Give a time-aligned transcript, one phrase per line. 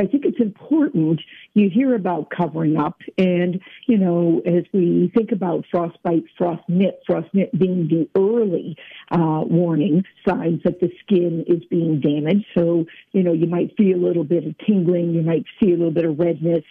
[0.00, 1.20] I think it's important
[1.52, 2.98] you hear about covering up.
[3.18, 8.76] And, you know, as we think about frostbite, frost nip, frost nip being the early
[9.10, 12.46] uh, warning signs that the skin is being damaged.
[12.56, 15.76] So, you know, you might feel a little bit of tingling, you might see a
[15.76, 16.64] little bit of redness.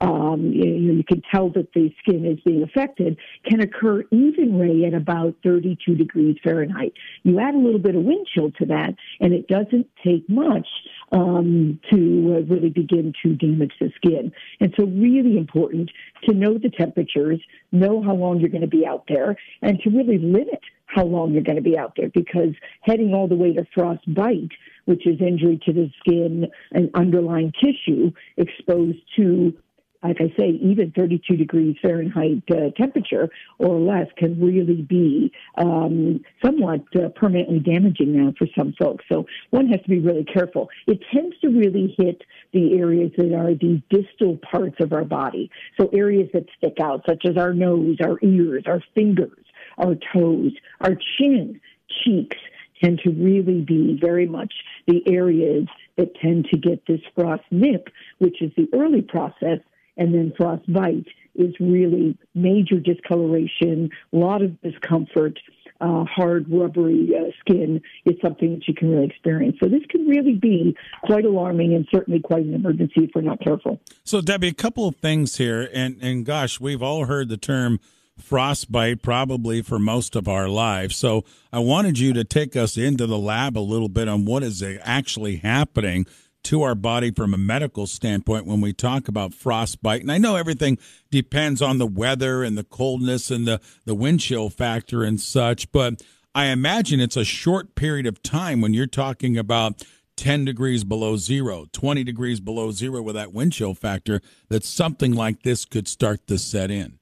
[0.00, 3.16] Um, you, you can tell that the skin is being affected,
[3.48, 6.94] can occur even, Ray, at about 32 degrees Fahrenheit.
[7.22, 10.66] You add a little bit of wind chill to that, and it doesn't take much
[11.12, 11.96] um, to
[12.36, 14.32] uh, really begin to damage the skin.
[14.60, 15.90] And so, really important
[16.24, 19.90] to know the temperatures, know how long you're going to be out there, and to
[19.90, 23.52] really limit how long you're going to be out there because heading all the way
[23.52, 24.50] to frostbite,
[24.84, 29.54] which is injury to the skin and underlying tissue exposed to
[30.02, 36.20] like I say, even 32 degrees Fahrenheit uh, temperature or less can really be um,
[36.44, 39.04] somewhat uh, permanently damaging now for some folks.
[39.10, 40.68] So one has to be really careful.
[40.86, 45.50] It tends to really hit the areas that are the distal parts of our body.
[45.80, 49.44] So areas that stick out, such as our nose, our ears, our fingers,
[49.78, 51.60] our toes, our chin,
[52.04, 52.36] cheeks,
[52.82, 54.52] tend to really be very much
[54.88, 55.66] the areas
[55.96, 59.58] that tend to get this frost nip, which is the early process
[59.96, 65.38] and then frostbite is really major discoloration, a lot of discomfort.
[65.80, 69.56] Uh, hard, rubbery uh, skin is something that you can really experience.
[69.60, 73.40] So this can really be quite alarming and certainly quite an emergency if we're not
[73.40, 73.80] careful.
[74.04, 77.80] So Debbie, a couple of things here, and and gosh, we've all heard the term
[78.16, 80.96] frostbite probably for most of our lives.
[80.96, 84.42] So I wanted you to take us into the lab a little bit on what
[84.42, 86.06] is actually happening
[86.44, 90.00] to our body from a medical standpoint when we talk about frostbite.
[90.00, 90.78] And I know everything
[91.10, 95.70] depends on the weather and the coldness and the, the wind chill factor and such,
[95.72, 96.02] but
[96.34, 99.84] I imagine it's a short period of time when you're talking about
[100.16, 105.12] 10 degrees below zero, 20 degrees below zero with that wind chill factor, that something
[105.12, 106.98] like this could start to set in.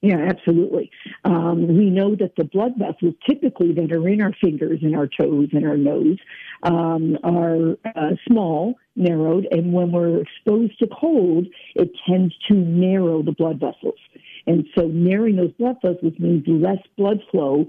[0.00, 0.90] Yeah, absolutely.
[1.24, 5.08] Um, we know that the blood vessels typically that are in our fingers and our
[5.08, 6.18] toes and our nose
[6.62, 13.22] um, are uh, small, narrowed, and when we're exposed to cold, it tends to narrow
[13.22, 13.98] the blood vessels.
[14.46, 17.66] And so narrowing those blood vessels means less blood flow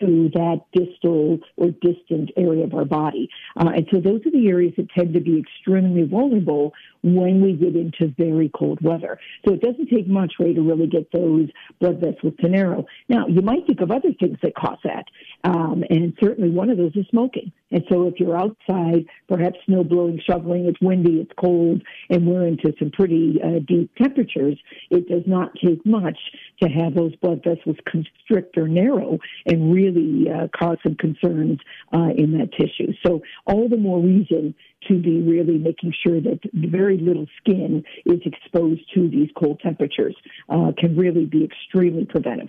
[0.00, 3.28] to that distal or distant area of our body.
[3.56, 6.72] Uh, and so those are the areas that tend to be extremely vulnerable
[7.02, 9.18] when we get into very cold weather.
[9.46, 11.48] So it doesn't take much, way to really get those
[11.80, 12.86] blood vessels to narrow.
[13.08, 15.04] Now, you might think of other things that cause that.
[15.44, 17.52] Um, and certainly one of those is smoking.
[17.70, 22.46] And so if you're outside, perhaps snow blowing, shoveling, it's windy, it's cold, and we're
[22.46, 24.58] into some pretty uh, deep temperatures,
[24.90, 26.18] it does not take much
[26.62, 31.58] to have those blood vessels constrict or narrow and really uh, cause some concerns
[31.92, 32.92] uh, in that tissue.
[33.04, 34.54] So all the more reason
[34.88, 40.16] to be really making sure that very little skin is exposed to these cold temperatures
[40.48, 42.48] uh, can really be extremely preventive.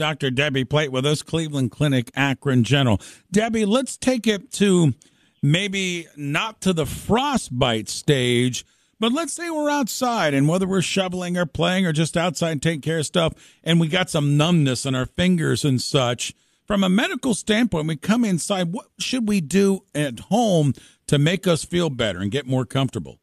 [0.00, 0.30] Dr.
[0.30, 2.98] Debbie Plate with us, Cleveland Clinic, Akron General.
[3.30, 4.94] Debbie, let's take it to
[5.42, 8.64] maybe not to the frostbite stage,
[8.98, 12.80] but let's say we're outside and whether we're shoveling or playing or just outside taking
[12.80, 16.32] care of stuff and we got some numbness in our fingers and such.
[16.66, 20.72] From a medical standpoint, we come inside, what should we do at home
[21.08, 23.18] to make us feel better and get more comfortable?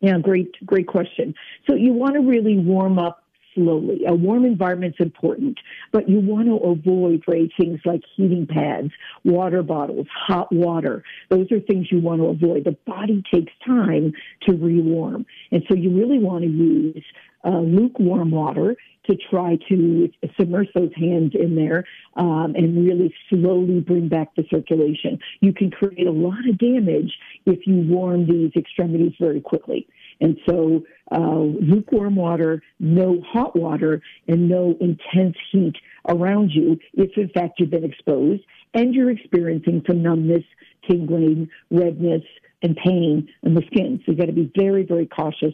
[0.00, 1.34] Yeah, great, great question.
[1.66, 3.21] So you want to really warm up
[3.54, 4.02] slowly.
[4.06, 5.58] A warm environment's important,
[5.92, 8.90] but you want to avoid right, things like heating pads,
[9.24, 11.02] water bottles, hot water.
[11.30, 12.64] Those are things you want to avoid.
[12.64, 14.12] The body takes time
[14.48, 15.26] to rewarm.
[15.50, 17.04] And so you really want to use
[17.44, 18.76] uh, lukewarm water
[19.06, 20.08] to try to
[20.38, 21.84] submerge those hands in there
[22.16, 25.18] um, and really slowly bring back the circulation.
[25.40, 27.12] You can create a lot of damage
[27.46, 29.88] if you warm these extremities very quickly.
[30.20, 35.74] And so, uh, lukewarm water, no hot water, and no intense heat
[36.08, 38.42] around you if, in fact, you've been exposed
[38.74, 40.44] and you're experiencing some numbness,
[40.88, 42.22] tingling, redness,
[42.62, 44.00] and pain in the skin.
[44.04, 45.52] So you've got to be very, very cautious,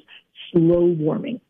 [0.52, 1.40] slow warming.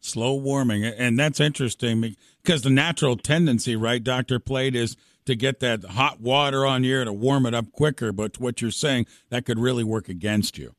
[0.00, 0.84] Slow warming.
[0.84, 4.38] And that's interesting because the natural tendency, right, Dr.
[4.38, 8.12] Plate, is to get that hot water on you to warm it up quicker.
[8.12, 10.74] But what you're saying, that could really work against you.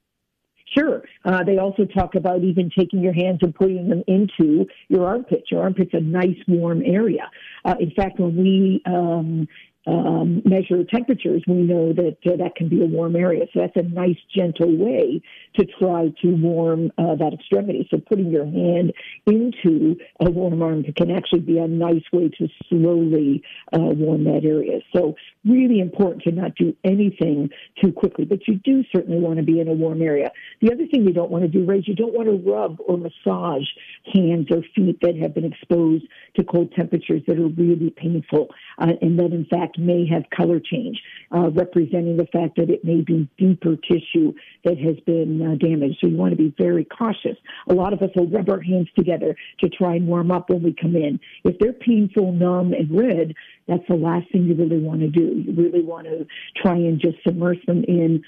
[0.78, 1.04] Sure.
[1.26, 5.50] Uh, they also talk about even taking your hands and putting them into your armpits.
[5.52, 7.30] Your armpit's a nice warm area.
[7.66, 9.48] Uh, in fact, when we um,
[9.88, 13.46] um, measure temperatures, we know that uh, that can be a warm area.
[13.54, 15.22] So that's a nice, gentle way
[15.58, 17.88] to try to warm uh, that extremity.
[17.92, 18.94] So putting your hand
[19.28, 23.44] into a warm arm can actually be a nice way to slowly
[23.74, 24.80] uh, warm that area.
[24.96, 25.16] So
[25.46, 27.50] really important to not do anything
[27.82, 30.32] too quickly, but you do certainly want to be in a warm area.
[30.62, 32.78] The other thing you don't want to do, Ray, is you don't want to rub
[32.88, 33.68] or massage
[34.14, 36.06] hands or feet that have been exposed
[36.36, 38.48] to cold temperatures that are really painful
[38.80, 41.02] uh, and that in fact may have color change,
[41.34, 44.34] uh, representing the fact that it may be deeper tissue
[44.64, 45.98] that has been uh, damaged.
[46.02, 47.38] So you want to be very cautious.
[47.70, 50.64] A lot of us will rub our hands together to try and warm up when
[50.64, 51.20] we come in.
[51.44, 53.34] If they're painful, numb, and red,
[53.68, 55.44] that's the last thing you really want to do.
[55.46, 56.26] You really want to
[56.62, 58.24] try and just submerge them in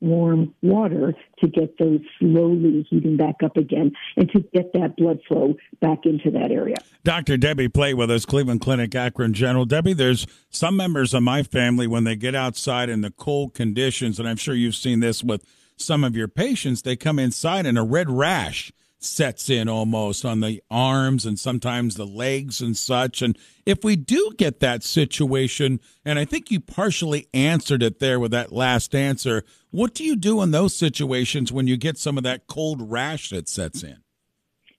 [0.00, 5.18] lukewarm water to get those slowly heating back up again and to get that blood
[5.26, 6.76] flow back into that area.
[7.04, 7.36] Dr.
[7.36, 9.64] Debbie Plate with us, Cleveland Clinic Akron General.
[9.64, 14.18] Debbie, there's some members of my family when they get outside in the cold conditions,
[14.18, 15.44] and I'm sure you've seen this with
[15.76, 18.72] some of your patients, they come inside in a red rash
[19.06, 23.22] sets in almost on the arms and sometimes the legs and such.
[23.22, 28.20] And if we do get that situation, and I think you partially answered it there
[28.20, 32.16] with that last answer, what do you do in those situations when you get some
[32.16, 33.98] of that cold rash that sets in?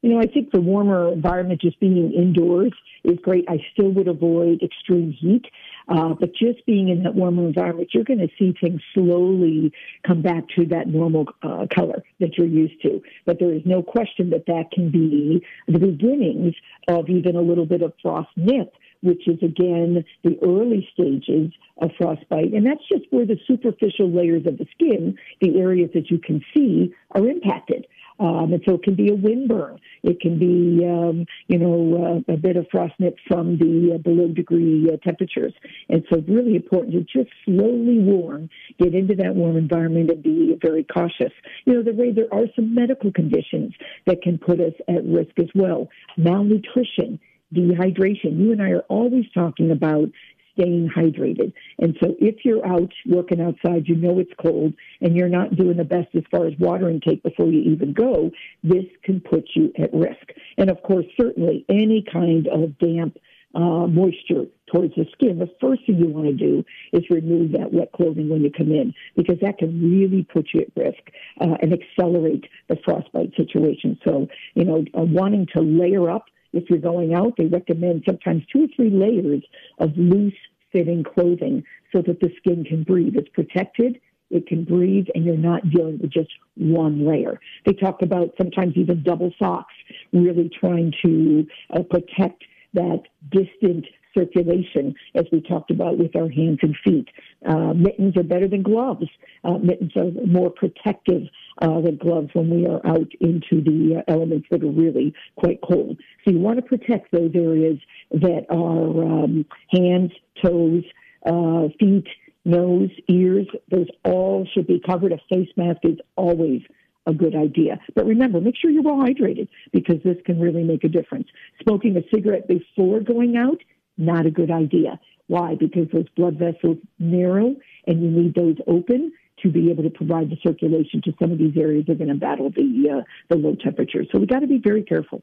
[0.01, 2.71] You know, I think the warmer environment, just being indoors,
[3.03, 3.45] is great.
[3.50, 5.45] I still would avoid extreme heat.
[5.88, 9.72] Uh, but just being in that warmer environment, you're going to see things slowly
[10.06, 13.01] come back to that normal uh, color that you're used to.
[13.25, 16.56] But there is no question that that can be the beginnings
[16.88, 21.51] of even a little bit of frost nip which is again the early stages
[21.81, 22.54] of frostbite.
[22.54, 26.44] And that's just where the superficial layers of the skin, the areas that you can
[26.56, 27.86] see, are impacted.
[28.19, 29.80] Um, and so it can be a windburn.
[30.04, 34.28] It can be, um, you know, uh, a bit of frostnip from the uh, below
[34.30, 35.54] degree uh, temperatures.
[35.90, 38.50] And so it's really important to just slowly warm,
[38.80, 41.34] get into that warm environment and be very cautious.
[41.66, 43.74] You know, the way there are some medical conditions
[44.06, 45.88] that can put us at risk as well.
[46.18, 47.20] Malnutrition,
[47.54, 48.40] dehydration.
[48.40, 50.10] You and I are always talking about
[50.57, 51.54] staying hydrated.
[51.80, 55.77] And so if you're out working outside, you know it's cold, and you're not doing
[55.77, 58.31] the best as far as water intake before you even go,
[58.63, 60.33] this can put you at risk.
[60.57, 63.18] And of course, certainly any kind of damp
[63.56, 66.63] uh, moisture towards the skin, the first thing you want to do
[66.94, 70.62] is remove that wet clothing when you come in because that can really put you
[70.62, 71.01] at risk
[71.42, 73.98] uh, and accelerate the frostbite situation.
[74.06, 78.44] So, you know, uh, wanting to layer up if you're going out, they recommend sometimes
[78.52, 79.44] two or three layers
[79.80, 80.34] of loose
[80.72, 83.16] fitting clothing so that the skin can breathe.
[83.16, 84.00] It's protected,
[84.30, 87.40] it can breathe, and you're not dealing with just one layer.
[87.66, 89.74] They talk about sometimes even double socks,
[90.12, 93.86] really trying to uh, protect that distant
[94.18, 97.08] circulation, as we talked about with our hands and feet.
[97.46, 99.08] Uh, mittens are better than gloves.
[99.44, 101.24] Uh, mittens are more protective
[101.62, 105.60] uh, than gloves when we are out into the uh, elements that are really quite
[105.62, 105.98] cold.
[106.25, 107.78] So you want to protect those areas
[108.12, 110.12] that are um, hands,
[110.44, 110.84] toes,
[111.25, 112.08] uh, feet,
[112.46, 113.48] nose, ears.
[113.70, 115.12] Those all should be covered.
[115.12, 116.62] A face mask is always
[117.06, 117.80] a good idea.
[117.96, 121.28] But remember, make sure you're well hydrated because this can really make a difference.
[121.63, 123.62] Smoking a cigarette before going out
[123.98, 125.00] not a good idea.
[125.28, 125.56] Why?
[125.56, 127.56] Because those blood vessels narrow
[127.86, 129.12] and you need those open
[129.44, 132.08] to be able to provide the circulation to some of these areas that are going
[132.10, 134.08] to battle the uh, the low temperatures.
[134.12, 135.22] So we got to be very careful.